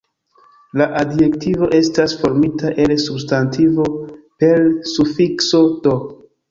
[0.79, 3.87] La adjektivo estas formita el substantivo
[4.43, 6.01] per sufikso "-d".